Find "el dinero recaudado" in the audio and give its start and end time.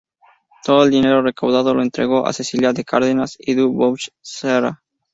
0.85-1.75